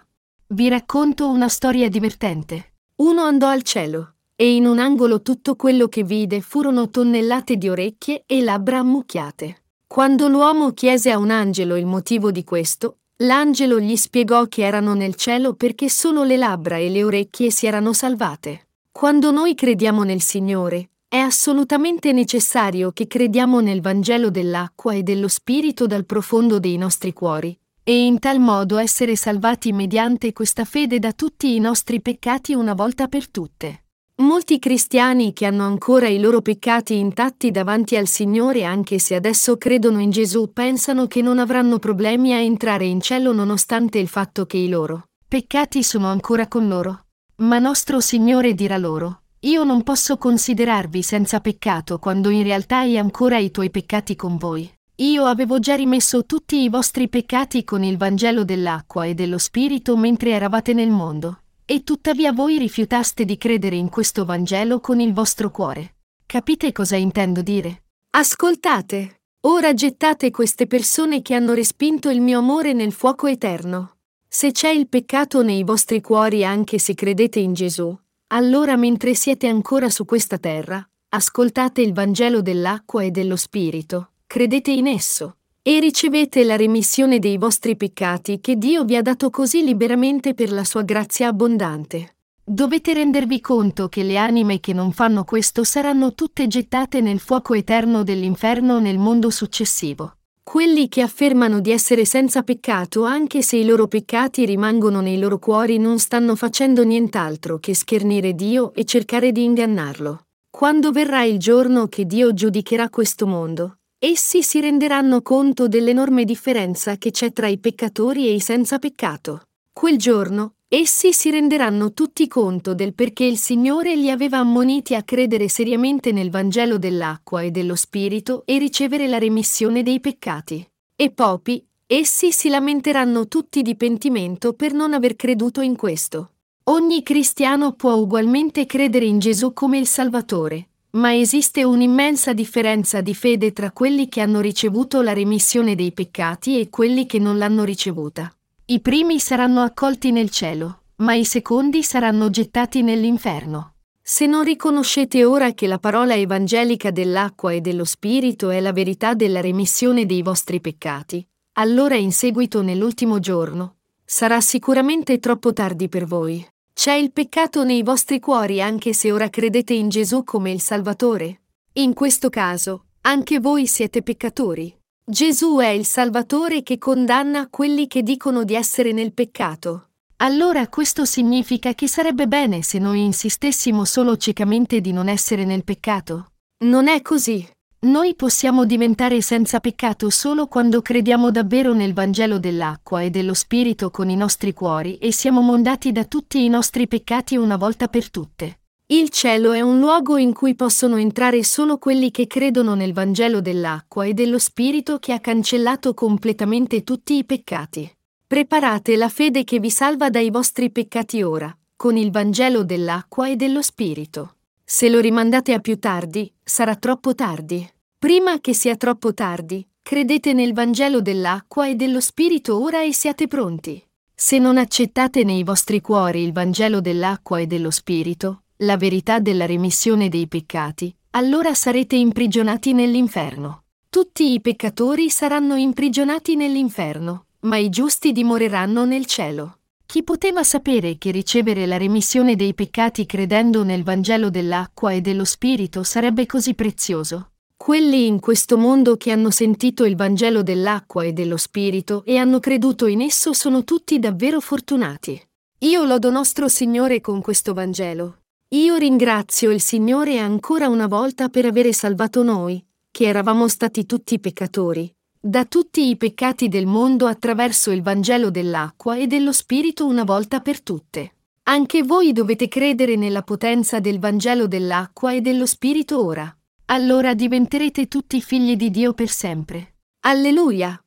Vi 0.49 0.69
racconto 0.69 1.27
una 1.27 1.49
storia 1.49 1.89
divertente. 1.89 2.75
Uno 2.97 3.23
andò 3.23 3.47
al 3.47 3.63
cielo 3.63 4.11
e 4.39 4.53
in 4.53 4.67
un 4.67 4.77
angolo 4.77 5.23
tutto 5.23 5.55
quello 5.55 5.87
che 5.87 6.03
vide 6.03 6.41
furono 6.41 6.91
tonnellate 6.91 7.57
di 7.57 7.69
orecchie 7.69 8.21
e 8.27 8.43
labbra 8.43 8.77
ammucchiate. 8.77 9.63
Quando 9.87 10.27
l'uomo 10.27 10.73
chiese 10.73 11.09
a 11.09 11.17
un 11.17 11.31
angelo 11.31 11.75
il 11.75 11.87
motivo 11.87 12.29
di 12.29 12.43
questo, 12.43 12.99
l'angelo 13.23 13.79
gli 13.79 13.95
spiegò 13.95 14.45
che 14.45 14.61
erano 14.63 14.93
nel 14.93 15.15
cielo 15.15 15.55
perché 15.55 15.89
solo 15.89 16.23
le 16.23 16.37
labbra 16.37 16.77
e 16.77 16.87
le 16.89 17.03
orecchie 17.03 17.49
si 17.49 17.65
erano 17.65 17.93
salvate. 17.93 18.67
Quando 18.91 19.31
noi 19.31 19.55
crediamo 19.55 20.03
nel 20.03 20.21
Signore, 20.21 20.89
è 21.07 21.17
assolutamente 21.17 22.11
necessario 22.11 22.91
che 22.91 23.07
crediamo 23.07 23.59
nel 23.59 23.81
Vangelo 23.81 24.29
dell'acqua 24.29 24.93
e 24.93 25.01
dello 25.01 25.29
Spirito 25.29 25.87
dal 25.87 26.05
profondo 26.05 26.59
dei 26.59 26.77
nostri 26.77 27.11
cuori, 27.11 27.57
e 27.81 28.05
in 28.05 28.19
tal 28.19 28.39
modo 28.39 28.77
essere 28.77 29.15
salvati 29.15 29.71
mediante 29.71 30.31
questa 30.31 30.63
fede 30.63 30.99
da 30.99 31.11
tutti 31.13 31.55
i 31.55 31.59
nostri 31.59 32.01
peccati 32.01 32.53
una 32.53 32.75
volta 32.75 33.07
per 33.07 33.31
tutte. 33.31 33.83
Molti 34.19 34.57
cristiani 34.57 35.31
che 35.31 35.45
hanno 35.45 35.63
ancora 35.63 36.07
i 36.07 36.19
loro 36.19 36.41
peccati 36.41 36.97
intatti 36.97 37.51
davanti 37.51 37.95
al 37.95 38.07
Signore 38.07 38.63
anche 38.63 38.97
se 38.97 39.13
adesso 39.13 39.57
credono 39.57 39.99
in 39.99 40.09
Gesù 40.09 40.51
pensano 40.51 41.05
che 41.05 41.21
non 41.21 41.37
avranno 41.37 41.77
problemi 41.77 42.33
a 42.33 42.39
entrare 42.39 42.85
in 42.85 42.99
cielo 42.99 43.31
nonostante 43.31 43.99
il 43.99 44.07
fatto 44.07 44.47
che 44.47 44.57
i 44.57 44.69
loro 44.69 45.03
peccati 45.27 45.83
sono 45.83 46.07
ancora 46.07 46.47
con 46.47 46.67
loro. 46.67 47.05
Ma 47.37 47.59
nostro 47.59 47.99
Signore 47.99 48.55
dirà 48.55 48.77
loro, 48.77 49.21
io 49.41 49.63
non 49.63 49.83
posso 49.83 50.17
considerarvi 50.17 51.03
senza 51.03 51.39
peccato 51.39 51.99
quando 51.99 52.29
in 52.29 52.41
realtà 52.41 52.79
hai 52.79 52.97
ancora 52.97 53.37
i 53.37 53.51
tuoi 53.51 53.69
peccati 53.69 54.15
con 54.15 54.37
voi. 54.37 54.67
Io 54.95 55.25
avevo 55.25 55.59
già 55.59 55.75
rimesso 55.75 56.25
tutti 56.25 56.63
i 56.63 56.69
vostri 56.69 57.07
peccati 57.07 57.63
con 57.63 57.83
il 57.83 57.97
Vangelo 57.97 58.43
dell'acqua 58.43 59.05
e 59.05 59.13
dello 59.13 59.37
Spirito 59.37 59.95
mentre 59.95 60.31
eravate 60.31 60.73
nel 60.73 60.89
mondo. 60.89 61.41
E 61.69 61.83
tuttavia 61.83 62.31
voi 62.31 62.57
rifiutaste 62.57 63.25
di 63.25 63.37
credere 63.37 63.75
in 63.75 63.89
questo 63.89 64.23
Vangelo 64.23 64.79
con 64.79 65.01
il 65.01 65.11
vostro 65.11 65.51
cuore. 65.51 65.95
Capite 66.25 66.71
cosa 66.71 66.95
intendo 66.95 67.41
dire? 67.41 67.83
Ascoltate! 68.11 69.23
Ora 69.41 69.73
gettate 69.73 70.31
queste 70.31 70.65
persone 70.65 71.21
che 71.21 71.33
hanno 71.33 71.51
respinto 71.51 72.09
il 72.09 72.21
mio 72.21 72.39
amore 72.39 72.71
nel 72.71 72.93
fuoco 72.93 73.27
eterno. 73.27 73.97
Se 74.29 74.53
c'è 74.53 74.69
il 74.69 74.87
peccato 74.87 75.43
nei 75.43 75.63
vostri 75.63 75.99
cuori 75.99 76.45
anche 76.45 76.79
se 76.79 76.93
credete 76.93 77.39
in 77.39 77.53
Gesù, 77.53 77.93
allora 78.27 78.77
mentre 78.77 79.13
siete 79.13 79.47
ancora 79.47 79.89
su 79.89 80.05
questa 80.05 80.37
terra, 80.37 80.81
ascoltate 81.09 81.81
il 81.81 81.91
Vangelo 81.91 82.41
dell'acqua 82.41 83.03
e 83.03 83.11
dello 83.11 83.35
Spirito, 83.35 84.11
credete 84.25 84.71
in 84.71 84.87
esso, 84.87 85.36
e 85.69 85.81
ricevete 85.81 86.45
la 86.45 86.55
remissione 86.55 87.19
dei 87.19 87.37
vostri 87.37 87.75
peccati 87.75 88.39
che 88.39 88.55
Dio 88.55 88.85
vi 88.85 88.95
ha 88.95 89.01
dato 89.01 89.29
così 89.29 89.65
liberamente 89.65 90.33
per 90.33 90.49
la 90.49 90.63
sua 90.63 90.83
grazia 90.83 91.27
abbondante. 91.27 92.15
Dovete 92.41 92.93
rendervi 92.93 93.41
conto 93.41 93.89
che 93.89 94.03
le 94.03 94.15
anime 94.15 94.61
che 94.61 94.71
non 94.71 94.93
fanno 94.93 95.25
questo 95.25 95.65
saranno 95.65 96.13
tutte 96.13 96.47
gettate 96.47 97.01
nel 97.01 97.19
fuoco 97.19 97.53
eterno 97.53 98.03
dell'inferno 98.03 98.79
nel 98.79 98.97
mondo 98.97 99.29
successivo. 99.29 100.13
Quelli 100.41 100.87
che 100.87 101.01
affermano 101.01 101.59
di 101.59 101.71
essere 101.71 102.05
senza 102.05 102.43
peccato 102.43 103.03
anche 103.03 103.41
se 103.41 103.57
i 103.57 103.65
loro 103.65 103.87
peccati 103.87 104.45
rimangono 104.45 105.01
nei 105.01 105.19
loro 105.19 105.37
cuori 105.37 105.79
non 105.79 105.99
stanno 105.99 106.37
facendo 106.37 106.85
nient'altro 106.85 107.57
che 107.57 107.75
schernire 107.75 108.33
Dio 108.35 108.73
e 108.73 108.85
cercare 108.85 109.33
di 109.33 109.43
ingannarlo. 109.43 110.27
Quando 110.49 110.91
verrà 110.91 111.25
il 111.25 111.37
giorno 111.37 111.87
che 111.87 112.05
Dio 112.05 112.33
giudicherà 112.33 112.89
questo 112.89 113.27
mondo, 113.27 113.79
essi 113.99 114.43
si 114.43 114.59
renderanno 114.61 115.21
conto 115.21 115.67
dell'enorme 115.67 116.23
differenza 116.23 116.97
che 116.97 117.11
c'è 117.11 117.31
tra 117.33 117.47
i 117.47 117.57
peccatori 117.57 118.27
e 118.27 118.33
i 118.33 118.39
senza 118.39 118.79
peccato. 118.79 119.41
Quel 119.73 119.97
giorno, 119.97 120.53
Essi 120.69 121.13
si 121.13 121.31
renderanno 121.31 121.93
tutti 121.93 122.27
conto 122.27 122.73
del 122.73 122.93
perché 122.93 123.23
il 123.23 123.37
Signore 123.37 123.95
li 123.95 124.11
aveva 124.11 124.39
ammoniti 124.39 124.95
a 124.95 125.03
credere 125.03 125.47
seriamente 125.47 126.11
nel 126.11 126.29
Vangelo 126.29 126.77
dell'acqua 126.77 127.41
e 127.41 127.51
dello 127.51 127.75
Spirito 127.75 128.43
e 128.45 128.57
ricevere 128.57 129.07
la 129.07 129.17
remissione 129.17 129.81
dei 129.81 130.01
peccati. 130.01 130.69
E 130.93 131.09
poi, 131.11 131.65
essi 131.85 132.33
si 132.33 132.49
lamenteranno 132.49 133.29
tutti 133.29 133.61
di 133.61 133.77
pentimento 133.77 134.51
per 134.51 134.73
non 134.73 134.93
aver 134.93 135.15
creduto 135.15 135.61
in 135.61 135.77
questo. 135.77 136.31
Ogni 136.65 137.01
cristiano 137.01 137.71
può 137.71 137.93
ugualmente 137.93 138.65
credere 138.65 139.05
in 139.05 139.19
Gesù 139.19 139.53
come 139.53 139.77
il 139.77 139.87
Salvatore, 139.87 140.67
ma 140.97 141.15
esiste 141.15 141.63
un'immensa 141.63 142.33
differenza 142.33 143.01
di 143.01 143.13
fede 143.13 143.53
tra 143.53 143.71
quelli 143.71 144.09
che 144.09 144.19
hanno 144.21 144.39
ricevuto 144.39 145.01
la 145.01 145.13
remissione 145.13 145.75
dei 145.75 145.91
peccati 145.91 146.59
e 146.59 146.69
quelli 146.69 147.05
che 147.05 147.19
non 147.19 147.37
l'hanno 147.37 147.63
ricevuta. 147.63 148.31
I 148.65 148.81
primi 148.81 149.19
saranno 149.19 149.61
accolti 149.61 150.11
nel 150.11 150.29
cielo, 150.29 150.81
ma 150.97 151.13
i 151.13 151.23
secondi 151.23 151.83
saranno 151.83 152.29
gettati 152.29 152.81
nell'inferno. 152.81 153.75
Se 154.01 154.25
non 154.25 154.43
riconoscete 154.43 155.23
ora 155.23 155.53
che 155.53 155.67
la 155.67 155.77
parola 155.77 156.15
evangelica 156.15 156.91
dell'acqua 156.91 157.51
e 157.51 157.61
dello 157.61 157.85
Spirito 157.85 158.49
è 158.49 158.59
la 158.59 158.71
verità 158.71 159.13
della 159.13 159.41
remissione 159.41 160.05
dei 160.05 160.23
vostri 160.23 160.59
peccati, 160.59 161.25
allora 161.53 161.95
in 161.95 162.11
seguito 162.11 162.61
nell'ultimo 162.61 163.19
giorno, 163.19 163.75
sarà 164.03 164.41
sicuramente 164.41 165.19
troppo 165.19 165.53
tardi 165.53 165.89
per 165.89 166.05
voi. 166.05 166.45
C'è 166.79 166.93
il 166.93 167.11
peccato 167.11 167.63
nei 167.63 167.81
vostri 167.81 168.19
cuori 168.19 168.61
anche 168.61 168.93
se 168.93 169.11
ora 169.11 169.31
credete 169.31 169.73
in 169.73 169.89
Gesù 169.89 170.23
come 170.23 170.51
il 170.51 170.61
Salvatore? 170.61 171.41
In 171.73 171.95
questo 171.95 172.29
caso, 172.29 172.89
anche 173.01 173.39
voi 173.39 173.65
siete 173.65 174.03
peccatori. 174.03 174.77
Gesù 175.03 175.57
è 175.57 175.69
il 175.69 175.87
Salvatore 175.87 176.61
che 176.61 176.77
condanna 176.77 177.47
quelli 177.49 177.87
che 177.87 178.03
dicono 178.03 178.43
di 178.43 178.53
essere 178.53 178.91
nel 178.91 179.11
peccato. 179.11 179.87
Allora 180.17 180.67
questo 180.67 181.03
significa 181.03 181.73
che 181.73 181.87
sarebbe 181.87 182.27
bene 182.27 182.61
se 182.61 182.77
noi 182.77 183.03
insistessimo 183.03 183.83
solo 183.83 184.15
ciecamente 184.15 184.79
di 184.79 184.91
non 184.91 185.09
essere 185.09 185.45
nel 185.45 185.63
peccato? 185.63 186.33
Non 186.65 186.87
è 186.87 187.01
così. 187.01 187.43
Noi 187.79 188.15
possiamo 188.15 188.65
diventare 188.65 189.21
senza 189.21 189.59
peccato 189.59 190.09
solo 190.09 190.47
quando 190.47 190.81
crediamo 190.81 191.29
davvero 191.29 191.73
nel 191.73 191.93
Vangelo 191.93 192.39
dell'acqua 192.39 193.03
e 193.03 193.11
dello 193.11 193.35
Spirito 193.35 193.91
con 193.91 194.09
i 194.09 194.15
nostri 194.15 194.51
cuori 194.51 194.97
e 194.97 195.11
siamo 195.13 195.41
mondati 195.41 195.91
da 195.91 196.03
tutti 196.05 196.43
i 196.43 196.49
nostri 196.49 196.87
peccati 196.87 197.35
una 197.35 197.55
volta 197.55 197.87
per 197.87 198.09
tutte. 198.09 198.61
Il 198.87 199.09
cielo 199.09 199.51
è 199.51 199.61
un 199.61 199.77
luogo 199.77 200.17
in 200.17 200.33
cui 200.33 200.55
possono 200.55 200.95
entrare 200.95 201.43
solo 201.43 201.77
quelli 201.77 202.09
che 202.09 202.25
credono 202.25 202.73
nel 202.73 202.93
Vangelo 202.93 203.41
dell'acqua 203.41 204.05
e 204.05 204.15
dello 204.15 204.39
Spirito 204.39 204.97
che 204.97 205.13
ha 205.13 205.19
cancellato 205.19 205.93
completamente 205.93 206.83
tutti 206.83 207.15
i 207.15 207.25
peccati. 207.25 207.91
Preparate 208.25 208.95
la 208.95 209.09
fede 209.09 209.43
che 209.43 209.59
vi 209.59 209.69
salva 209.69 210.09
dai 210.09 210.31
vostri 210.31 210.71
peccati 210.71 211.21
ora, 211.21 211.55
con 211.75 211.95
il 211.95 212.09
Vangelo 212.09 212.63
dell'acqua 212.63 213.29
e 213.29 213.35
dello 213.35 213.61
Spirito. 213.61 214.36
Se 214.69 214.89
lo 214.89 214.99
rimandate 214.99 215.53
a 215.53 215.59
più 215.59 215.79
tardi, 215.79 216.29
sarà 216.43 216.75
troppo 216.75 217.15
tardi. 217.15 217.65
Prima 217.97 218.41
che 218.41 218.53
sia 218.53 218.75
troppo 218.75 219.13
tardi, 219.13 219.65
credete 219.81 220.33
nel 220.33 220.51
Vangelo 220.51 220.99
dell'acqua 220.99 221.69
e 221.69 221.75
dello 221.75 222.01
Spirito 222.01 222.61
ora 222.61 222.83
e 222.83 222.93
siate 222.93 223.27
pronti. 223.27 223.81
Se 224.13 224.37
non 224.39 224.57
accettate 224.57 225.23
nei 225.23 225.43
vostri 225.43 225.79
cuori 225.79 226.21
il 226.21 226.33
Vangelo 226.33 226.81
dell'acqua 226.81 227.39
e 227.39 227.47
dello 227.47 227.71
Spirito, 227.71 228.41
la 228.57 228.75
verità 228.75 229.19
della 229.19 229.45
remissione 229.45 230.09
dei 230.09 230.27
peccati, 230.27 230.93
allora 231.11 231.53
sarete 231.53 231.95
imprigionati 231.95 232.73
nell'inferno. 232.73 233.63
Tutti 233.87 234.33
i 234.33 234.41
peccatori 234.41 235.09
saranno 235.09 235.55
imprigionati 235.55 236.35
nell'inferno, 236.35 237.27
ma 237.43 237.55
i 237.55 237.69
giusti 237.69 238.11
dimoreranno 238.11 238.83
nel 238.83 239.05
cielo. 239.05 239.59
Chi 239.87 240.03
poteva 240.03 240.43
sapere 240.43 240.97
che 240.97 241.11
ricevere 241.11 241.65
la 241.65 241.77
remissione 241.77 242.35
dei 242.35 242.53
peccati 242.53 243.05
credendo 243.05 243.63
nel 243.63 243.83
Vangelo 243.83 244.29
dell'acqua 244.29 244.91
e 244.91 244.99
dello 244.99 245.23
Spirito 245.23 245.81
sarebbe 245.81 246.25
così 246.25 246.55
prezioso? 246.55 247.31
Quelli 247.55 248.05
in 248.05 248.19
questo 248.19 248.57
mondo 248.57 248.97
che 248.97 249.11
hanno 249.11 249.31
sentito 249.31 249.85
il 249.85 249.95
Vangelo 249.95 250.43
dell'acqua 250.43 251.05
e 251.05 251.13
dello 251.13 251.37
Spirito 251.37 252.03
e 252.03 252.17
hanno 252.17 252.41
creduto 252.41 252.85
in 252.85 252.99
esso 252.99 253.31
sono 253.31 253.63
tutti 253.63 253.97
davvero 253.97 254.41
fortunati. 254.41 255.25
Io 255.59 255.85
lodo 255.85 256.11
nostro 256.11 256.49
Signore 256.49 256.99
con 256.99 257.21
questo 257.21 257.53
Vangelo, 257.53 258.23
io 258.49 258.75
ringrazio 258.75 259.51
il 259.51 259.61
Signore 259.61 260.19
ancora 260.19 260.67
una 260.67 260.87
volta 260.87 261.29
per 261.29 261.45
avere 261.45 261.71
salvato 261.71 262.23
noi, 262.23 262.61
che 262.91 263.05
eravamo 263.05 263.47
stati 263.47 263.85
tutti 263.85 264.19
peccatori, 264.19 264.93
da 265.27 265.43
tutti 265.43 265.89
i 265.89 265.97
peccati 265.97 266.47
del 266.47 266.65
mondo 266.65 267.05
attraverso 267.05 267.71
il 267.71 267.81
Vangelo 267.81 268.31
dell'acqua 268.31 268.95
e 268.95 269.07
dello 269.07 269.33
Spirito 269.33 269.85
una 269.85 270.05
volta 270.05 270.39
per 270.39 270.61
tutte. 270.61 271.15
Anche 271.43 271.83
voi 271.83 272.13
dovete 272.13 272.47
credere 272.47 272.95
nella 272.95 273.23
potenza 273.23 273.81
del 273.81 273.99
Vangelo 273.99 274.47
dell'acqua 274.47 275.11
e 275.11 275.19
dello 275.19 275.45
Spirito 275.45 276.01
ora. 276.01 276.33
Allora 276.67 277.13
diventerete 277.13 277.89
tutti 277.89 278.21
figli 278.21 278.55
di 278.55 278.71
Dio 278.71 278.93
per 278.93 279.09
sempre. 279.09 279.75
Alleluia! 280.05 280.81